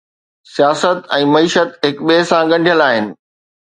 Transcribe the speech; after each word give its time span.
سياست 0.53 1.13
۽ 1.19 1.21
معيشت 1.35 1.79
هڪ 1.87 2.05
ٻئي 2.11 2.29
سان 2.35 2.43
ڳنڍيل 2.57 2.87
آهن 2.91 3.17